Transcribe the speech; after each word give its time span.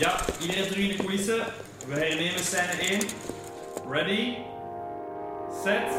Ja, 0.00 0.20
iedereen 0.40 0.66
terug 0.66 0.84
in 0.84 0.88
de 0.88 0.96
coulissen. 0.96 1.44
We 1.86 1.94
hernemen 1.94 2.44
scène 2.44 2.72
1. 2.72 3.00
Ready, 3.90 4.34
set, 5.64 5.92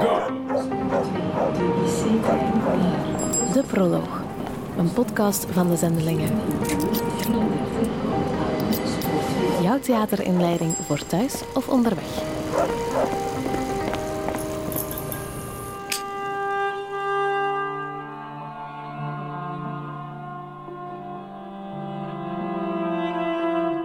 go! 0.00 0.26
De 3.52 3.62
Proloog, 3.66 4.22
een 4.78 4.92
podcast 4.92 5.46
van 5.50 5.70
de 5.70 5.76
Zendelingen. 5.76 6.40
Jouw 9.62 9.78
theaterinleiding 9.78 10.74
voor 10.86 11.06
thuis 11.06 11.34
of 11.54 11.68
onderweg. 11.68 12.22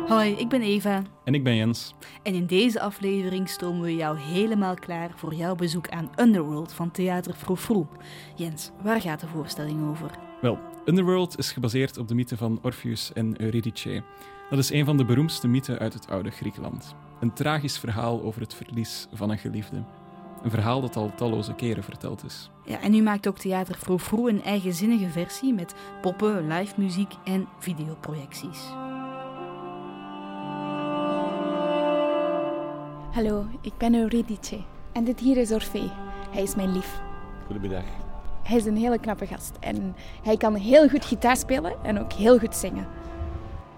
Hoi, 0.08 0.32
ik 0.32 0.50
ben 0.50 0.62
Eva 0.62 1.02
En 1.24 1.34
ik 1.34 1.44
ben 1.44 1.56
Jens. 1.56 1.94
en 2.24 2.34
in 2.34 2.46
deze 2.46 2.80
aflevering 2.82 3.50
stomen 3.50 3.82
we 3.82 3.96
jou 3.96 4.18
helemaal 4.18 4.76
klaar 4.76 5.12
voor 5.16 5.34
jouw 5.34 5.56
bezoek 5.56 5.90
aan 5.90 6.10
Underworld 6.20 6.74
van 6.74 6.92
Theater 6.92 7.34
Froufrou. 7.34 7.86
Jens, 8.36 8.72
waar 8.82 9.02
gaat 9.02 9.20
de 9.20 9.28
voorstelling 9.28 9.90
over? 9.90 10.12
Wel, 10.42 10.60
Underworld 10.86 11.38
is 11.38 11.52
gebaseerd 11.52 11.98
op 11.98 12.08
de 12.08 12.16
mythe 12.16 12.38
van 12.38 12.60
Orpheus 12.62 13.14
en 13.14 13.42
Eurydice. 13.42 14.04
Dat 14.50 14.60
is 14.60 14.72
een 14.72 14.86
van 14.86 14.98
de 14.98 15.06
beroemdste 15.06 15.48
mythen 15.48 15.80
uit 15.80 15.94
het 15.94 16.10
oude 16.10 16.30
Griekenland. 16.30 16.96
Een 17.20 17.34
tragisch 17.34 17.80
verhaal 17.80 18.22
over 18.24 18.42
het 18.42 18.54
verlies 18.54 19.08
van 19.14 19.30
een 19.30 19.38
geliefde. 19.38 19.84
Een 20.44 20.52
verhaal 20.52 20.82
dat 20.82 20.96
al 20.96 21.12
talloze 21.16 21.54
keren 21.54 21.84
verteld 21.84 22.24
is. 22.26 22.50
Ja, 22.66 22.82
en 22.82 22.92
nu 22.92 23.02
maakt 23.02 23.28
ook 23.28 23.38
Theater 23.38 23.76
Froufrou 23.76 24.30
een 24.30 24.44
eigenzinnige 24.44 25.10
versie 25.10 25.54
met 25.54 25.76
poppen, 26.02 26.48
live 26.48 26.74
muziek 26.78 27.14
en 27.24 27.48
videoprojecties. 27.60 28.60
Hallo, 33.18 33.46
ik 33.62 33.73
ben 33.78 33.96
Eurydice. 33.96 34.60
En 34.94 35.04
dit 35.04 35.20
hier 35.20 35.38
is 35.38 35.52
Orfee. 35.52 35.90
Hij 36.32 36.44
is 36.44 36.56
mijn 36.56 36.72
lief. 36.72 37.00
Goedemiddag. 37.46 37.84
Hij 38.44 38.58
is 38.58 38.66
een 38.66 38.78
hele 38.78 39.00
knappe 39.00 39.26
gast. 39.26 39.52
En 39.59 39.96
hij 40.24 40.38
kan 40.38 40.56
heel 40.56 40.90
goed 40.90 41.06
gitaar 41.06 41.38
spelen 41.38 41.84
en 41.84 42.00
ook 42.00 42.14
heel 42.14 42.40
goed 42.40 42.56
zingen. 42.56 42.88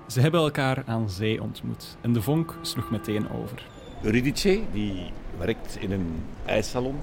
Ze 0.07 0.21
hebben 0.21 0.39
elkaar 0.39 0.83
aan 0.85 1.09
zee 1.09 1.41
ontmoet 1.41 1.97
en 2.01 2.13
de 2.13 2.21
vonk 2.21 2.57
sloeg 2.61 2.91
meteen 2.91 3.29
over. 3.29 3.67
Eurydice 4.01 4.61
die 4.71 5.11
werkt 5.37 5.77
in 5.79 5.91
een 5.91 6.23
ijssalon 6.45 6.95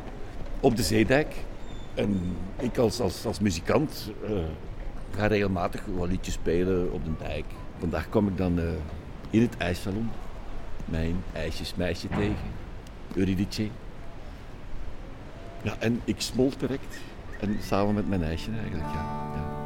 op 0.61 0.77
de 0.77 0.83
zeedijk. 0.83 1.35
En 1.95 2.37
ik 2.61 2.79
als, 2.79 3.01
als, 3.01 3.27
als 3.27 3.41
muzikant 3.41 4.11
eh, 4.25 4.31
ga 5.11 5.27
regelmatig 5.27 5.85
wat 5.97 6.09
liedjes 6.09 6.35
spelen 6.35 6.93
op 6.93 7.05
de 7.05 7.17
dijk. 7.19 7.45
Vandaag 7.79 8.09
kwam 8.09 8.29
ik 8.29 8.37
dan 8.37 8.59
eh, 8.59 8.65
in 9.31 9.41
het 9.41 9.57
ijssalon 9.57 10.11
mijn 10.87 11.17
ijsjesmeisje 11.33 12.09
tegen, 12.09 12.51
Eurydice. 13.15 13.69
Ja, 15.63 15.75
en 15.79 16.01
ik 16.05 16.21
smolt 16.21 16.61
direct. 16.61 16.99
En 17.41 17.57
samen 17.63 17.95
met 17.95 18.09
mijn 18.09 18.23
ijsje 18.23 18.51
eigenlijk, 18.51 18.93
ja. 18.93 19.05
ja. 19.35 19.57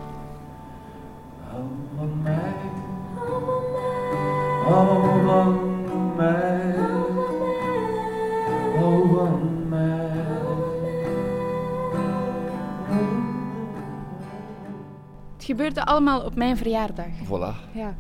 Het 15.37 15.45
gebeurde 15.45 15.85
allemaal 15.85 16.21
op 16.21 16.35
mijn 16.35 16.57
verjaardag. 16.57 17.07
Voilà. 17.25 17.73
Ja. 17.73 17.95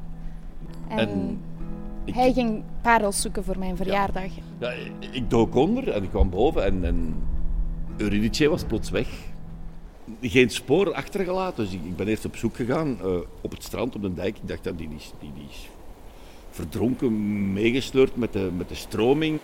En, 0.88 0.98
En 0.98 1.40
ik- 2.10 2.16
hij 2.16 2.32
ging 2.32 2.62
parels 2.82 3.20
zoeken 3.20 3.44
voor 3.44 3.58
mijn 3.58 3.76
verjaardag. 3.76 4.30
Ja, 4.58 4.72
ik 5.12 5.30
dook 5.30 5.54
onder 5.54 5.90
en 5.90 6.02
ik 6.02 6.10
kwam 6.10 6.30
boven 6.30 6.64
en, 6.64 6.84
en 6.84 7.14
Eurydice 7.96 8.48
was 8.48 8.64
plots 8.64 8.90
weg. 8.90 9.08
Geen 10.20 10.50
spoor 10.50 10.92
achtergelaten, 10.94 11.64
dus 11.64 11.72
ik, 11.72 11.80
ik 11.84 11.96
ben 11.96 12.08
eerst 12.08 12.24
op 12.24 12.36
zoek 12.36 12.56
gegaan 12.56 12.96
eh, 13.00 13.16
op 13.40 13.50
het 13.50 13.62
strand, 13.62 13.94
op 13.94 14.02
de 14.02 14.14
dijk. 14.14 14.36
Ik 14.36 14.48
dacht 14.48 14.64
dat 14.64 14.78
die, 14.78 14.88
is- 14.96 15.12
die, 15.20 15.32
die 15.34 15.44
is 15.50 15.68
verdronken, 16.50 17.52
meegesleurd 17.52 18.16
met 18.16 18.32
de, 18.32 18.50
met 18.56 18.68
de 18.68 18.74
stroming. 18.74 19.38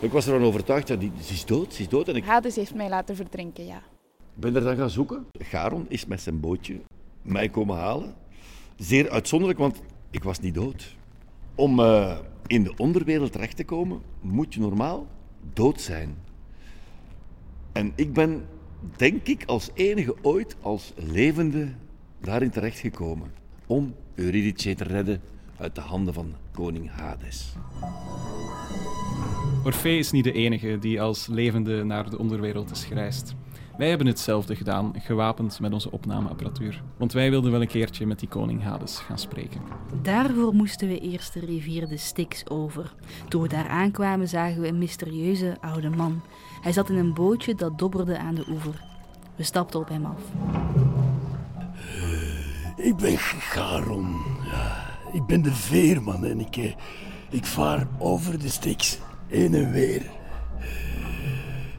Ik 0.00 0.12
was 0.12 0.26
ervan 0.26 0.42
overtuigd 0.46 0.86
dat 0.88 1.00
die, 1.00 1.12
ze 1.22 1.32
is 1.32 1.44
dood, 1.44 1.74
ze 1.74 1.80
is 1.82 1.88
dood. 1.88 2.08
En 2.08 2.16
ik 2.16 2.24
Hades 2.24 2.56
heeft 2.56 2.74
mij 2.74 2.88
laten 2.88 3.16
verdrinken, 3.16 3.66
ja. 3.66 3.82
ben 4.34 4.54
er 4.56 4.62
dan 4.62 4.76
gaan 4.76 4.90
zoeken. 4.90 5.26
Garon 5.38 5.86
is 5.88 6.06
met 6.06 6.20
zijn 6.20 6.40
bootje 6.40 6.80
mij 7.22 7.48
komen 7.48 7.76
halen. 7.76 8.14
Zeer 8.76 9.10
uitzonderlijk, 9.10 9.58
want 9.58 9.82
ik 10.10 10.22
was 10.22 10.40
niet 10.40 10.54
dood. 10.54 10.96
Om 11.54 11.80
eh, 11.80 12.18
in 12.46 12.62
de 12.62 12.76
onderwereld 12.76 13.32
terecht 13.32 13.56
te 13.56 13.64
komen, 13.64 14.00
moet 14.20 14.54
je 14.54 14.60
normaal 14.60 15.06
dood 15.52 15.80
zijn. 15.80 16.16
En 17.72 17.92
ik 17.94 18.12
ben, 18.12 18.46
denk 18.96 19.26
ik, 19.26 19.44
als 19.44 19.70
enige 19.74 20.14
ooit 20.22 20.56
als 20.60 20.92
levende 20.96 21.68
daarin 22.20 22.50
terechtgekomen. 22.50 23.32
Om 23.66 23.94
Eurydice 24.14 24.74
te 24.74 24.84
redden 24.84 25.20
uit 25.56 25.74
de 25.74 25.80
handen 25.80 26.14
van 26.14 26.34
koning 26.52 26.90
Hades. 26.90 27.52
Orfee 29.64 29.98
is 29.98 30.10
niet 30.10 30.24
de 30.24 30.32
enige 30.32 30.78
die 30.78 31.00
als 31.00 31.26
levende 31.26 31.84
naar 31.84 32.10
de 32.10 32.18
onderwereld 32.18 32.70
is 32.70 32.84
gereisd. 32.84 33.34
Wij 33.76 33.88
hebben 33.88 34.06
hetzelfde 34.06 34.56
gedaan, 34.56 34.92
gewapend 34.98 35.60
met 35.60 35.72
onze 35.72 35.90
opnameapparatuur. 35.90 36.82
Want 36.96 37.12
wij 37.12 37.30
wilden 37.30 37.50
wel 37.50 37.60
een 37.60 37.66
keertje 37.66 38.06
met 38.06 38.18
die 38.18 38.28
koning 38.28 38.62
Hades 38.62 38.98
gaan 38.98 39.18
spreken. 39.18 39.60
Daarvoor 40.02 40.54
moesten 40.54 40.88
we 40.88 40.98
eerst 40.98 41.32
de 41.32 41.40
rivier 41.40 41.88
de 41.88 41.96
Styx 41.96 42.48
over. 42.48 42.94
Toen 43.28 43.42
we 43.42 43.48
daar 43.48 43.68
aankwamen 43.68 44.28
zagen 44.28 44.60
we 44.60 44.68
een 44.68 44.78
mysterieuze 44.78 45.56
oude 45.60 45.90
man. 45.90 46.22
Hij 46.60 46.72
zat 46.72 46.90
in 46.90 46.96
een 46.96 47.14
bootje 47.14 47.54
dat 47.54 47.78
dobberde 47.78 48.18
aan 48.18 48.34
de 48.34 48.44
oever. 48.48 48.82
We 49.36 49.42
stapten 49.42 49.80
op 49.80 49.88
hem 49.88 50.04
af. 50.04 50.20
Ik 52.76 52.96
ben 52.96 53.18
Garon. 53.18 54.16
Ja, 54.50 54.84
ik 55.12 55.26
ben 55.26 55.42
de 55.42 55.52
veerman 55.52 56.24
en 56.24 56.40
ik, 56.40 56.56
eh, 56.56 56.72
ik 57.30 57.44
vaar 57.44 57.86
over 57.98 58.38
de 58.38 58.48
Styx. 58.48 58.98
Heen 59.26 59.54
en 59.54 59.72
weer. 59.72 60.02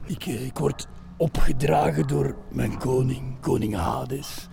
Ik, 0.05 0.25
eh, 0.25 0.45
ik 0.45 0.57
word 0.57 0.87
opgedragen 1.17 2.07
door 2.07 2.35
mijn 2.51 2.77
koning, 2.77 3.39
koning 3.39 3.75
Hades, 3.75 4.49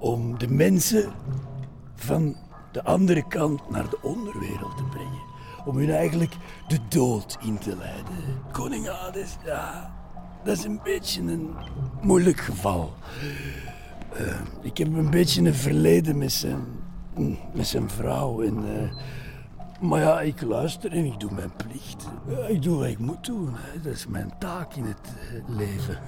om 0.00 0.38
de 0.38 0.48
mensen 0.48 1.12
van 1.94 2.36
de 2.72 2.84
andere 2.84 3.26
kant 3.26 3.70
naar 3.70 3.90
de 3.90 3.98
onderwereld 4.02 4.76
te 4.76 4.84
brengen. 4.84 5.22
Om 5.64 5.76
hun 5.76 5.90
eigenlijk 5.90 6.36
de 6.68 6.78
dood 6.88 7.38
in 7.40 7.58
te 7.58 7.76
leiden. 7.76 8.14
Koning 8.52 8.88
Hades, 8.88 9.36
ja, 9.44 9.94
dat 10.44 10.56
is 10.56 10.64
een 10.64 10.80
beetje 10.82 11.20
een 11.20 11.54
moeilijk 12.02 12.40
geval. 12.40 12.92
Eh, 14.12 14.40
ik 14.62 14.78
heb 14.78 14.94
een 14.94 15.10
beetje 15.10 15.42
een 15.42 15.54
verleden 15.54 16.18
met 16.18 16.32
zijn, 16.32 16.64
met 17.52 17.66
zijn 17.66 17.90
vrouw. 17.90 18.42
En, 18.42 18.56
eh, 18.56 18.90
maar 19.80 20.00
ja, 20.00 20.20
ik 20.20 20.42
luister 20.42 20.92
en 20.92 21.04
ik 21.04 21.20
doe 21.20 21.32
mijn 21.32 21.52
plicht. 21.56 22.06
Ja, 22.28 22.46
ik 22.46 22.62
doe 22.62 22.78
wat 22.78 22.86
ik 22.86 22.98
moet 22.98 23.24
doen. 23.24 23.54
Dat 23.82 23.92
is 23.92 24.06
mijn 24.06 24.32
taak 24.38 24.74
in 24.74 24.84
het 24.84 25.14
eh, 25.30 25.56
leven. 25.56 25.98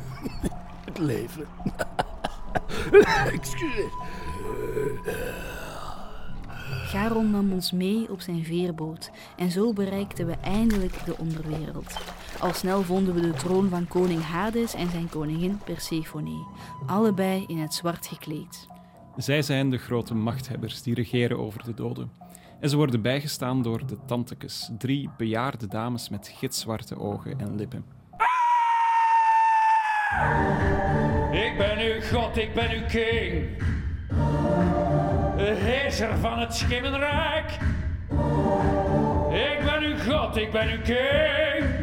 het 0.84 0.99
leven. 0.99 1.47
Excuseer. 3.32 3.91
Charon 6.87 7.31
nam 7.31 7.53
ons 7.53 7.72
mee 7.72 8.10
op 8.10 8.21
zijn 8.21 8.44
veerboot 8.44 9.10
en 9.37 9.50
zo 9.50 9.72
bereikten 9.72 10.27
we 10.27 10.34
eindelijk 10.41 11.04
de 11.04 11.19
onderwereld. 11.19 11.97
Al 12.41 12.53
snel 12.53 12.83
vonden 12.83 13.15
we 13.15 13.21
de 13.21 13.33
troon 13.33 13.69
van 13.69 13.88
koning 13.88 14.22
Hades 14.22 14.75
en 14.75 14.91
zijn 14.91 15.09
koningin 15.09 15.59
Persephone, 15.65 16.47
allebei 16.87 17.44
in 17.47 17.59
het 17.59 17.75
zwart 17.75 18.07
gekleed. 18.07 18.66
Zij 19.16 19.42
zijn 19.42 19.71
de 19.71 19.78
grote 19.78 20.15
machthebbers 20.15 20.83
die 20.83 20.95
regeren 20.95 21.39
over 21.39 21.65
de 21.65 21.74
doden. 21.74 22.10
En 22.60 22.68
ze 22.68 22.76
worden 22.76 23.03
bijgestaan 23.03 23.62
door 23.62 23.86
de 23.86 23.97
tantekes, 24.06 24.70
drie 24.78 25.10
bejaarde 25.16 25.66
dames 25.66 26.08
met 26.08 26.28
gitzwarte 26.38 26.98
ogen 26.98 27.38
en 27.38 27.56
lippen. 27.56 27.84
Ik 31.32 31.54
ben 31.58 31.78
uw 31.78 32.00
God, 32.00 32.36
ik 32.36 32.54
ben 32.54 32.70
uw 32.70 32.86
king. 32.86 33.64
Heerser 35.36 36.18
van 36.18 36.38
het 36.38 36.54
Schimmenrijk. 36.54 37.50
Ik 39.30 39.64
ben 39.64 39.82
uw 39.82 39.97
God, 39.98 40.36
ik 40.36 40.52
ben 40.52 40.68
uw 40.68 40.82
king. 40.82 41.75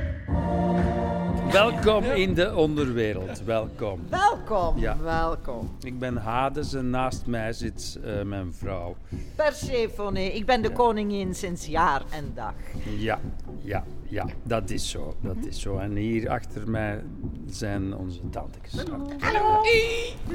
Welkom 1.53 2.03
in 2.03 2.33
de 2.33 2.55
onderwereld. 2.55 3.43
Welkom. 3.43 3.99
Welkom, 4.09 4.79
Ja. 4.79 4.97
welkom. 5.01 5.69
Ik 5.81 5.99
ben 5.99 6.15
Hades 6.17 6.73
en 6.73 6.89
naast 6.89 7.25
mij 7.25 7.53
zit 7.53 7.99
eh, 8.03 8.21
mijn 8.21 8.53
vrouw. 8.53 8.95
Persephone, 9.35 10.33
ik 10.33 10.45
ben 10.45 10.61
de 10.61 10.71
koningin 10.71 11.35
sinds 11.35 11.65
jaar 11.65 12.01
en 12.09 12.31
dag. 12.35 12.53
Ja, 12.97 13.19
ja, 13.61 13.83
ja, 14.09 14.25
dat 14.43 14.69
is 14.69 14.89
zo. 14.89 15.15
Dat 15.21 15.35
is 15.47 15.61
zo. 15.61 15.77
En 15.77 15.95
hier 15.95 16.29
achter 16.29 16.69
mij 16.69 17.03
zijn 17.47 17.95
onze 17.95 18.29
tantes. 18.29 18.71
Hallo. 19.19 19.61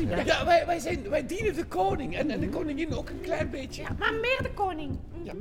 Ja, 0.08 0.22
ja, 0.24 0.44
wij, 0.44 0.66
wij, 0.66 0.78
zijn, 0.78 1.08
wij 1.08 1.26
dienen 1.26 1.54
de 1.54 1.64
koning 1.64 2.16
en, 2.16 2.30
en 2.30 2.40
de 2.40 2.48
koningin 2.48 2.94
ook 2.96 3.08
een 3.08 3.20
klein 3.20 3.50
beetje. 3.50 3.82
Ja, 3.82 3.88
maar 3.98 4.12
meer 4.12 4.38
de 4.42 4.50
koning. 4.54 4.98
Ja. 5.22 5.32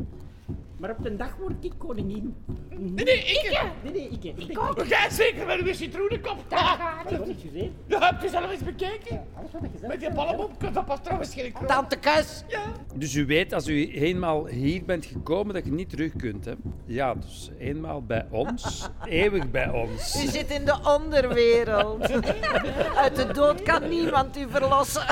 Maar 0.78 0.90
op 0.90 1.04
de 1.04 1.16
dag 1.16 1.36
word 1.36 1.66
ik 1.66 1.74
koningin. 1.78 2.36
Nee, 2.70 3.06
nee, 3.06 3.18
ik. 3.18 3.62
Nee, 3.84 3.92
nee, 3.94 4.10
ik. 4.10 4.24
Ik, 4.24 4.50
Ik 4.50 4.60
ook. 4.60 4.84
Ja, 4.86 5.10
zeker, 5.10 5.46
met 5.46 5.62
uw 5.62 5.74
citroenenkop. 5.74 6.38
Ah, 6.50 6.60
gaat 6.60 7.10
Dat 7.10 7.28
heb 7.28 7.36
gezien. 7.42 7.76
Ja, 7.86 8.12
heb 8.12 8.22
je 8.22 8.30
zelf 8.30 8.52
eens 8.52 8.64
bekeken? 8.64 9.26
Alles 9.38 9.52
wat 9.52 9.64
ik 9.64 9.70
gezegd 9.72 9.92
Met 9.92 10.00
die 10.00 10.12
ballenbop, 10.12 10.74
dat 10.74 10.86
past 10.86 11.04
trouwens 11.04 11.34
geen 11.34 11.52
kroon. 11.52 11.68
Tante 11.68 11.96
Kus. 11.96 12.44
Ja. 12.48 12.62
Dus 12.96 13.16
u 13.16 13.26
weet, 13.26 13.54
als 13.54 13.68
u 13.68 13.94
eenmaal 13.94 14.46
hier 14.48 14.84
bent 14.86 15.06
gekomen, 15.06 15.54
dat 15.54 15.66
je 15.66 15.72
niet 15.72 15.90
terug 15.90 16.12
kunt. 16.16 16.46
Hè? 16.46 16.54
Ja, 16.86 17.14
dus 17.14 17.50
eenmaal 17.60 18.02
bij 18.04 18.26
ons, 18.30 18.90
eeuwig 19.06 19.52
bij 19.52 19.70
ons. 19.70 20.24
U 20.24 20.28
zit 20.28 20.52
in 20.52 20.66
de 20.66 20.78
onderwereld. 20.84 22.12
Uit 23.04 23.16
de 23.16 23.28
dood 23.34 23.62
kan 23.62 23.90
niemand 23.90 24.38
u 24.38 24.46
verlossen. 24.50 25.06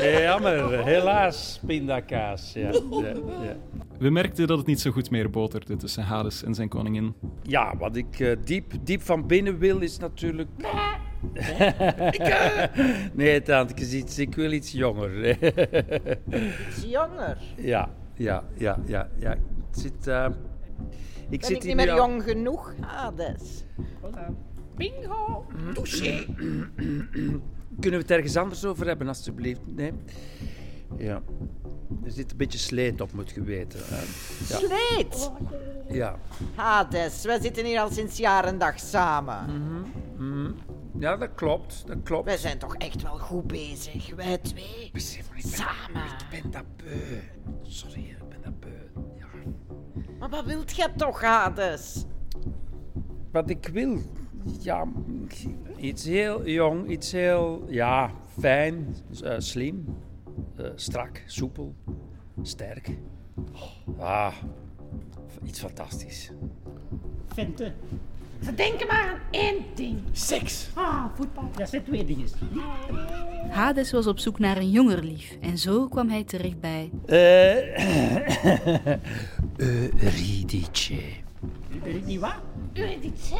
Jammer, 0.00 0.84
helaas, 0.84 1.60
pindakaas. 1.66 2.52
Ja, 2.52 2.70
ja, 2.70 3.12
ja. 3.42 3.56
We 4.04 4.10
merkten 4.10 4.46
dat 4.46 4.58
het 4.58 4.66
niet 4.66 4.80
zo 4.80 4.90
goed 4.90 5.10
meer 5.10 5.30
boterde 5.30 5.76
tussen 5.76 6.02
Hades 6.02 6.42
en 6.42 6.54
zijn 6.54 6.68
koningin. 6.68 7.14
ja 7.42 7.76
wat 7.76 7.96
ik 7.96 8.20
eh, 8.20 8.36
diep, 8.44 8.72
diep 8.82 9.02
van 9.02 9.26
binnen 9.26 9.58
wil, 9.58 9.80
is 9.80 9.98
natuurlijk... 9.98 10.48
Nee, 13.14 13.42
tante, 13.48 13.96
iets, 13.96 14.18
ik 14.18 14.34
wil 14.34 14.52
iets 14.52 14.72
jonger. 14.72 15.42
Is 16.68 16.84
jonger. 16.86 17.38
ja, 17.56 17.90
ja, 18.16 18.44
ja, 18.56 18.78
ja, 18.86 19.08
ja. 19.18 19.32
Ik 19.32 19.40
zit... 19.70 20.06
eh, 20.06 20.26
ik 21.28 21.40
Ben 21.40 21.48
zit 21.48 21.56
ik 21.56 21.64
niet 21.64 21.76
meer 21.76 21.90
al- 21.90 21.96
jong 21.96 22.22
genoeg, 22.22 22.74
Hades? 22.80 23.64
Bingo. 24.76 25.46
Touché. 25.74 26.24
Kunnen 27.80 28.00
we 28.00 28.06
het 28.06 28.10
ergens 28.10 28.36
anders 28.36 28.64
over 28.64 28.86
hebben, 28.86 29.08
alstublieft? 29.08 29.60
Nee? 29.66 29.92
Ja. 30.98 31.22
Er 32.04 32.10
zit 32.10 32.30
een 32.30 32.36
beetje 32.36 32.58
sleet 32.58 33.00
op, 33.00 33.12
moet 33.12 33.30
je 33.30 33.42
weten. 33.42 33.80
hè. 33.84 34.00
Ja. 34.54 34.58
Sleet. 34.58 35.30
Ja. 35.88 36.18
Hades, 36.54 37.24
wij 37.24 37.40
zitten 37.40 37.64
hier 37.64 37.80
al 37.80 37.90
sinds 37.90 38.16
jaar 38.16 38.44
en 38.44 38.58
dag 38.58 38.78
samen. 38.80 39.44
Mhm. 40.16 40.50
ja, 40.98 41.16
dat 41.16 41.30
klopt. 41.34 41.82
Dat 41.86 41.96
klopt. 42.02 42.24
Wij 42.24 42.36
zijn 42.36 42.58
toch 42.58 42.74
echt 42.76 43.02
wel 43.02 43.18
goed 43.18 43.46
bezig, 43.46 44.14
wij 44.14 44.38
twee. 44.38 44.90
Besef, 44.92 45.28
maar 45.28 45.38
ik 45.38 45.42
ben, 45.42 45.52
Samen. 45.52 46.02
ik 46.04 46.42
ben 46.42 46.50
dat 46.50 46.64
beu. 46.76 47.18
Sorry, 47.62 48.00
ik 48.00 48.28
ben 48.28 48.38
dat 48.42 48.60
beu. 48.60 49.02
Ja. 49.18 49.26
Maar 50.18 50.28
wat 50.28 50.44
wilt 50.44 50.76
jij 50.76 50.88
toch, 50.96 51.20
Hades? 51.22 52.04
Wat 53.32 53.50
ik 53.50 53.68
wil, 53.72 53.98
ja, 54.60 54.84
iets 55.76 56.04
heel 56.04 56.46
jong, 56.48 56.88
iets 56.90 57.12
heel, 57.12 57.64
ja, 57.68 58.10
fijn, 58.38 58.96
eh, 59.22 59.34
slim, 59.38 59.96
eh, 60.56 60.66
strak, 60.74 61.22
soepel, 61.26 61.74
sterk. 62.42 62.88
Ah, 63.98 64.34
iets 65.44 65.60
fantastisch. 65.60 66.30
Vente. 67.34 67.72
Ze 68.44 68.54
denken 68.54 68.86
maar 68.86 69.08
aan 69.08 69.18
één 69.30 69.56
ding. 69.74 69.98
Seks. 70.12 70.68
Ah, 70.74 71.04
voetbal. 71.14 71.50
Dat 71.56 71.68
zijn 71.68 71.84
twee 71.84 72.04
dingen. 72.04 72.28
Hades 73.50 73.90
was 73.92 74.06
op 74.06 74.18
zoek 74.18 74.38
naar 74.38 74.56
een 74.56 74.70
jonger 74.70 75.02
lief 75.04 75.36
en 75.40 75.58
zo 75.58 75.88
kwam 75.88 76.08
hij 76.08 76.24
terecht 76.24 76.60
bij 76.60 76.90
Eh, 77.06 77.56
Eurydice. 80.02 80.94
Ik 81.82 82.04
niet 82.06 82.20
wat? 82.20 82.34
Eurydice? 82.72 83.34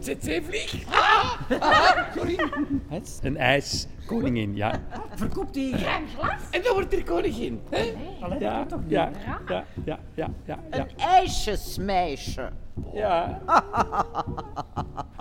CC-vlieg. 0.00 0.84
Ah, 0.90 1.32
ah, 1.60 2.14
sorry. 2.16 2.38
Een 3.22 3.36
ijskoningin, 3.36 4.56
ja. 4.56 4.80
Verkoopt 5.14 5.54
die. 5.54 5.76
Ruim 5.76 6.04
glas? 6.18 6.40
En 6.50 6.62
dan 6.62 6.72
wordt 6.72 6.92
er 6.92 7.04
koningin. 7.04 7.60
Hè? 7.70 7.92
Allee, 8.20 8.38
Ja, 8.38 8.58
dat 8.58 8.68
toch 8.68 8.80
niet? 8.80 8.90
ja, 8.90 9.10
ja, 9.24 9.40
ja, 9.48 9.64
ja, 9.84 9.98
ja, 10.14 10.58
ja. 10.70 10.78
Een 10.78 10.88
ijsjesmeisje. 10.98 12.50
Ja. 12.92 13.40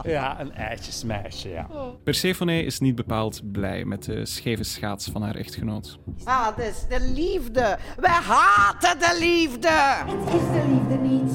Ja, 0.04 0.40
een 0.40 0.54
ijsjesmeisje, 0.54 1.50
ja. 1.50 1.68
Persephone 2.04 2.64
is 2.64 2.80
niet 2.80 2.96
bepaald 2.96 3.52
blij 3.52 3.86
met 3.86 4.04
de 4.04 4.26
scheve 4.26 4.64
schaats 4.64 5.10
van 5.12 5.22
haar 5.22 5.36
echtgenoot. 5.36 6.00
Hades, 6.24 6.88
de 6.88 7.12
liefde. 7.16 7.78
Wij 7.98 8.12
haten 8.12 9.00
de 9.00 9.18
liefde. 9.20 9.70
Het 9.70 10.34
is 10.34 10.42
de 10.62 10.64
liefde 10.70 10.96
niet. 11.08 11.32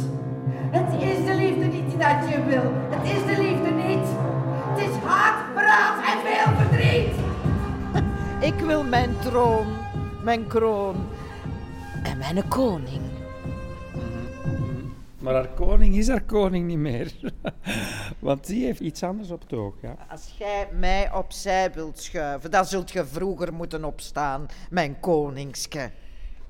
Niet 1.96 2.06
dat 2.06 2.28
je 2.30 2.44
wil. 2.44 2.72
Het 2.88 3.16
is 3.16 3.36
de 3.36 3.42
liefde 3.42 3.70
niet. 3.70 4.08
Het 4.68 4.88
is 4.88 4.96
haat, 4.96 5.44
verraad 5.54 6.04
en 6.04 6.18
veel 6.26 6.56
verdriet. 6.56 7.14
Ik 8.54 8.64
wil 8.66 8.84
mijn 8.84 9.18
troon, 9.18 9.66
mijn 10.22 10.46
kroon 10.46 11.08
en 12.02 12.18
mijn 12.18 12.48
koning. 12.48 13.00
Maar 15.18 15.34
haar 15.34 15.48
koning 15.48 15.96
is 15.96 16.08
haar 16.08 16.22
koning 16.22 16.66
niet 16.66 16.78
meer. 16.78 17.12
Want 18.18 18.46
die 18.46 18.64
heeft 18.64 18.80
iets 18.80 19.02
anders 19.02 19.30
op 19.30 19.40
het 19.40 19.52
oog, 19.52 19.74
ja. 19.82 19.96
Als 20.08 20.34
jij 20.38 20.68
mij 20.72 21.12
opzij 21.12 21.72
wilt 21.72 21.98
schuiven, 21.98 22.50
dan 22.50 22.64
zult 22.64 22.90
je 22.90 23.06
vroeger 23.06 23.52
moeten 23.52 23.84
opstaan, 23.84 24.46
mijn 24.70 25.00
koningske. 25.00 25.90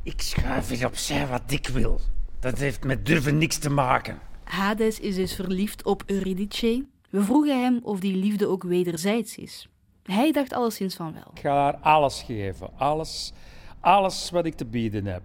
Ik 0.03 0.21
schuif 0.21 0.71
eens 0.71 0.85
opzij 0.85 1.27
wat 1.27 1.43
ik 1.47 1.69
wil. 1.69 2.01
Dat 2.41 2.59
heeft 2.59 2.85
met 2.85 3.07
durven 3.07 3.39
niks 3.39 3.59
te 3.59 3.71
maken. 3.71 4.19
Hades 4.56 5.00
is 5.00 5.14
dus 5.14 5.35
verliefd 5.35 5.85
op 5.85 6.03
Eurydice. 6.06 6.85
We 7.11 7.23
vroegen 7.23 7.62
hem 7.62 7.81
of 7.82 8.00
die 8.00 8.17
liefde 8.17 8.47
ook 8.47 8.62
wederzijds 8.62 9.37
is. 9.37 9.69
Hij 10.03 10.32
dacht 10.32 10.53
alleszins 10.53 10.94
van 10.94 11.12
wel. 11.12 11.31
Ik 11.35 11.41
ga 11.41 11.55
haar 11.55 11.76
alles 11.76 12.23
geven. 12.23 12.70
Alles, 12.76 13.32
alles 13.81 14.31
wat 14.31 14.47
ik 14.47 14.55
te 14.55 14.64
bieden 14.64 15.06
heb. 15.06 15.23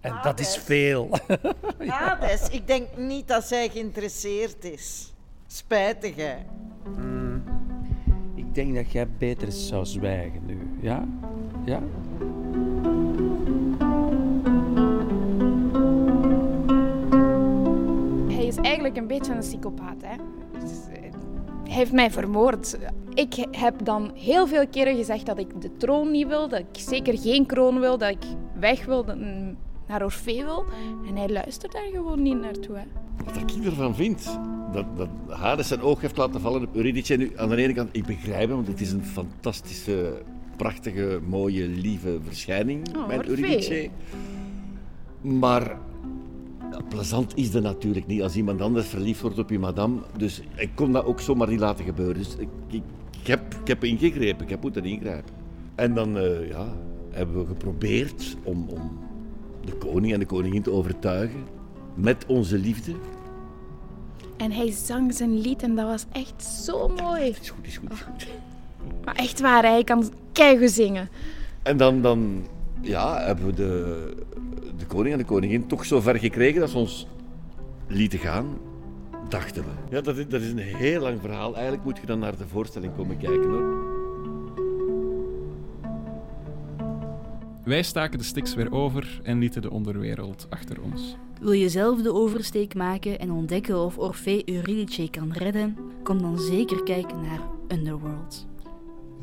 En 0.00 0.18
dat 0.22 0.40
is 0.40 0.56
veel. 0.56 1.10
Hades, 1.86 2.48
ik 2.48 2.66
denk 2.66 2.96
niet 2.96 3.28
dat 3.28 3.44
zij 3.44 3.68
geïnteresseerd 3.68 4.64
is. 4.64 5.12
Spijtig, 5.46 6.16
hè. 6.16 6.36
ik 8.34 8.54
denk 8.54 8.74
dat 8.74 8.92
jij 8.92 9.08
beter 9.08 9.52
zou 9.52 9.86
zwijgen 9.86 10.46
nu. 10.46 10.78
Ja? 10.80 11.08
Ja? 11.64 11.82
Eigenlijk 18.62 18.96
een 18.96 19.06
beetje 19.06 19.32
een 19.32 19.38
psychopaat. 19.38 20.02
Hè? 20.04 20.16
Dus, 20.60 20.70
eh, 20.70 21.00
hij 21.64 21.78
heeft 21.78 21.92
mij 21.92 22.10
vermoord. 22.10 22.78
Ik 23.14 23.46
heb 23.50 23.84
dan 23.84 24.10
heel 24.14 24.46
veel 24.46 24.68
keren 24.68 24.96
gezegd 24.96 25.26
dat 25.26 25.38
ik 25.38 25.60
de 25.60 25.76
troon 25.76 26.10
niet 26.10 26.26
wil, 26.26 26.48
dat 26.48 26.58
ik 26.58 26.66
zeker 26.80 27.18
geen 27.18 27.46
kroon 27.46 27.80
wil, 27.80 27.98
dat 27.98 28.10
ik 28.10 28.22
weg 28.60 28.84
wil, 28.84 29.04
mm, 29.04 29.56
naar 29.88 30.04
Orfee 30.04 30.44
wil. 30.44 30.64
En 31.08 31.16
hij 31.16 31.28
luistert 31.28 31.72
daar 31.72 31.88
gewoon 31.92 32.22
niet 32.22 32.40
naartoe. 32.40 32.76
Hè? 32.76 32.82
Wat 33.24 33.36
ik 33.36 33.64
ervan 33.64 33.94
vind, 33.94 34.38
dat, 34.72 34.84
dat 34.96 35.08
Hades 35.28 35.68
zijn 35.68 35.80
oog 35.80 36.00
heeft 36.00 36.16
laten 36.16 36.40
vallen 36.40 36.62
op 36.62 36.74
Eurydice. 36.74 37.14
Nu, 37.14 37.32
aan 37.36 37.48
de 37.48 37.56
ene 37.56 37.72
kant, 37.72 37.88
ik 37.92 38.06
begrijp 38.06 38.46
hem, 38.46 38.56
want 38.56 38.66
het 38.66 38.80
is 38.80 38.92
een 38.92 39.04
fantastische, 39.04 40.22
prachtige, 40.56 41.20
mooie, 41.28 41.66
lieve 41.66 42.18
verschijning, 42.22 42.96
Oh, 42.96 43.06
mijn 43.06 43.18
Orfee. 43.18 43.36
Eurydice. 43.36 43.90
Maar 45.20 45.76
plezant 46.88 47.36
is 47.36 47.50
dat 47.50 47.62
natuurlijk 47.62 48.06
niet 48.06 48.22
als 48.22 48.36
iemand 48.36 48.60
anders 48.60 48.86
verliefd 48.86 49.20
wordt 49.20 49.38
op 49.38 49.50
je 49.50 49.58
madame. 49.58 50.00
Dus 50.16 50.42
ik 50.54 50.70
kon 50.74 50.92
dat 50.92 51.04
ook 51.04 51.20
zomaar 51.20 51.48
niet 51.48 51.60
laten 51.60 51.84
gebeuren. 51.84 52.14
Dus 52.14 52.36
ik, 52.36 52.48
ik, 52.66 52.82
ik 53.20 53.26
heb, 53.26 53.54
ik 53.60 53.66
heb 53.68 53.84
ingegrepen, 53.84 54.44
ik 54.44 54.50
heb 54.50 54.62
moeten 54.62 54.84
ingrijpen. 54.84 55.34
En 55.74 55.94
dan 55.94 56.18
eh, 56.18 56.48
ja, 56.48 56.68
hebben 57.10 57.38
we 57.38 57.46
geprobeerd 57.46 58.36
om, 58.42 58.68
om 58.68 58.98
de 59.64 59.72
koning 59.72 60.12
en 60.12 60.18
de 60.18 60.26
koningin 60.26 60.62
te 60.62 60.70
overtuigen 60.70 61.44
met 61.94 62.26
onze 62.26 62.58
liefde. 62.58 62.92
En 64.36 64.52
hij 64.52 64.70
zang 64.70 65.14
zijn 65.14 65.40
lied 65.40 65.62
en 65.62 65.74
dat 65.74 65.86
was 65.86 66.04
echt 66.12 66.44
zo 66.44 66.88
mooi. 66.88 67.22
Is 67.22 67.50
goed, 67.50 67.66
is 67.66 67.76
goed, 67.76 67.92
is 67.92 68.00
goed. 68.00 68.26
Maar 69.04 69.14
echt 69.14 69.40
waar, 69.40 69.62
hij 69.62 69.84
kan 69.84 70.12
keigoed 70.32 70.70
zingen. 70.70 71.08
En 71.62 71.76
dan, 71.76 72.02
dan 72.02 72.46
ja, 72.80 73.20
hebben 73.20 73.46
we 73.46 73.52
de 73.52 74.14
koning 74.90 75.12
en 75.12 75.18
de 75.18 75.24
koningin 75.24 75.66
toch 75.66 75.84
zo 75.84 76.00
ver 76.00 76.18
gekregen 76.18 76.60
dat 76.60 76.70
ze 76.70 76.78
ons 76.78 77.06
lieten 77.86 78.18
gaan, 78.18 78.58
dachten 79.28 79.62
we. 79.62 79.94
Ja, 79.94 80.00
dat 80.00 80.16
is, 80.16 80.28
dat 80.28 80.40
is 80.40 80.50
een 80.50 80.58
heel 80.58 81.00
lang 81.00 81.20
verhaal. 81.20 81.54
Eigenlijk 81.54 81.84
moet 81.84 81.98
je 81.98 82.06
dan 82.06 82.18
naar 82.18 82.36
de 82.36 82.46
voorstelling 82.46 82.96
komen 82.96 83.18
kijken 83.18 83.50
hoor. 83.50 83.88
Wij 87.64 87.82
staken 87.82 88.18
de 88.18 88.24
Styx 88.24 88.54
weer 88.54 88.72
over 88.72 89.20
en 89.22 89.38
lieten 89.38 89.62
de 89.62 89.70
onderwereld 89.70 90.46
achter 90.48 90.82
ons. 90.82 91.16
Wil 91.40 91.52
je 91.52 91.68
zelf 91.68 92.02
de 92.02 92.12
oversteek 92.12 92.74
maken 92.74 93.18
en 93.18 93.30
ontdekken 93.30 93.78
of 93.78 93.98
Orfee 93.98 94.42
Eurydice 94.48 95.10
kan 95.10 95.32
redden? 95.32 95.76
Kom 96.02 96.22
dan 96.22 96.38
zeker 96.38 96.82
kijken 96.82 97.20
naar 97.20 97.40
Underworld. 97.68 98.49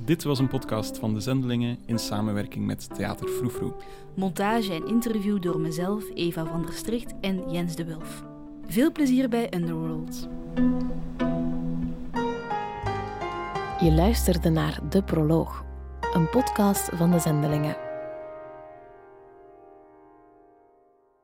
Dit 0.08 0.24
was 0.24 0.40
een 0.40 0.48
podcast 0.48 0.98
van 0.98 1.14
de 1.14 1.20
Zendelingen 1.20 1.78
in 1.86 2.00
samenwerking 2.00 2.66
met 2.66 2.96
Theater 2.96 3.28
Froefroe. 3.28 3.74
Montage 4.16 4.74
en 4.74 4.88
interview 4.88 5.42
door 5.42 5.60
mezelf, 5.60 6.04
Eva 6.14 6.46
van 6.46 6.62
der 6.62 6.74
Stricht 6.74 7.14
en 7.22 7.52
Jens 7.52 7.76
de 7.76 7.86
Wulf. 7.86 8.24
Veel 8.68 8.92
plezier 8.92 9.30
bij 9.30 9.54
Underworld. 9.54 10.28
Je 13.80 13.92
luisterde 13.92 14.50
naar 14.50 14.80
De 14.90 15.04
Proloog, 15.04 15.64
een 16.14 16.30
podcast 16.30 16.90
van 16.94 17.12
de 17.12 17.20
Zendelingen. 17.20 17.87